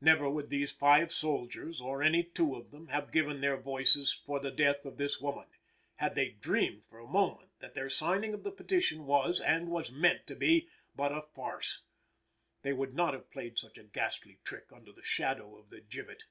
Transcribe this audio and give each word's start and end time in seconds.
Never 0.00 0.28
would 0.28 0.50
these 0.50 0.72
five 0.72 1.12
soldiers, 1.12 1.80
or 1.80 2.02
any 2.02 2.24
two 2.24 2.56
of 2.56 2.72
them, 2.72 2.88
have 2.88 3.12
given 3.12 3.40
their 3.40 3.56
voices 3.56 4.12
for 4.12 4.40
the 4.40 4.50
death 4.50 4.84
of 4.84 4.96
this 4.96 5.20
woman, 5.20 5.46
had 5.98 6.16
they 6.16 6.30
dreamed 6.30 6.82
for 6.90 6.98
a 6.98 7.06
moment 7.06 7.50
that 7.60 7.72
their 7.72 7.88
signing 7.88 8.34
of 8.34 8.42
the 8.42 8.50
petition 8.50 9.06
was, 9.06 9.40
and 9.40 9.68
was 9.70 9.92
meant 9.92 10.26
to 10.26 10.34
be, 10.34 10.66
but 10.96 11.12
a 11.12 11.22
farce. 11.22 11.82
They 12.62 12.72
would 12.72 12.94
not 12.96 13.14
have 13.14 13.30
played 13.30 13.56
such 13.56 13.78
a 13.78 13.84
ghastly 13.84 14.40
trick 14.42 14.72
under 14.72 14.90
the 14.92 15.04
shadow 15.04 15.56
of 15.56 15.70
the 15.70 15.80
gibbet. 15.80 16.24